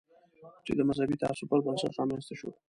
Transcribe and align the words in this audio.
چې 0.65 0.71
د 0.77 0.81
مذهبي 0.89 1.15
تعصب 1.21 1.45
پر 1.51 1.59
بنسټ 1.65 1.91
رامنځته 1.99 2.33
شو. 2.39 2.49